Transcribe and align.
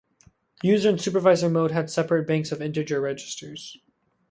User 0.63 0.89
and 0.89 0.99
supervisor 0.99 1.47
mode 1.47 1.69
had 1.69 1.87
separate 1.87 2.25
banks 2.25 2.51
of 2.51 2.59
integer 2.59 2.99
registers. 2.99 3.77